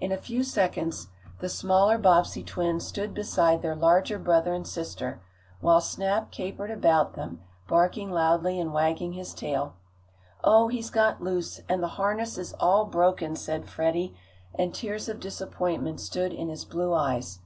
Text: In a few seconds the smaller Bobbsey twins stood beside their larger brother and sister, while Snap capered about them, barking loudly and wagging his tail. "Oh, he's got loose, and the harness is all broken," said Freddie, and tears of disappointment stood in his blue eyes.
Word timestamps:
In 0.00 0.10
a 0.10 0.16
few 0.16 0.42
seconds 0.42 1.06
the 1.38 1.48
smaller 1.48 1.96
Bobbsey 1.96 2.42
twins 2.42 2.84
stood 2.84 3.14
beside 3.14 3.62
their 3.62 3.76
larger 3.76 4.18
brother 4.18 4.52
and 4.52 4.66
sister, 4.66 5.22
while 5.60 5.80
Snap 5.80 6.32
capered 6.32 6.72
about 6.72 7.14
them, 7.14 7.40
barking 7.68 8.10
loudly 8.10 8.58
and 8.58 8.72
wagging 8.72 9.12
his 9.12 9.32
tail. 9.32 9.76
"Oh, 10.42 10.66
he's 10.66 10.90
got 10.90 11.22
loose, 11.22 11.60
and 11.68 11.80
the 11.80 11.90
harness 11.94 12.38
is 12.38 12.54
all 12.58 12.86
broken," 12.86 13.36
said 13.36 13.68
Freddie, 13.68 14.16
and 14.52 14.74
tears 14.74 15.08
of 15.08 15.20
disappointment 15.20 16.00
stood 16.00 16.32
in 16.32 16.48
his 16.48 16.64
blue 16.64 16.92
eyes. 16.92 17.38